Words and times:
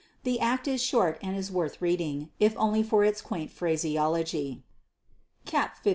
The 0.23 0.39
act 0.39 0.67
is 0.67 0.81
short 0.81 1.19
and 1.21 1.37
is 1.37 1.51
worth 1.51 1.79
reading, 1.79 2.29
if 2.39 2.55
only 2.57 2.81
for 2.81 3.03
its 3.03 3.21
quaint 3.21 3.51
phraseology. 3.51 4.63
_Cap 5.45 5.73
XV. 5.83 5.89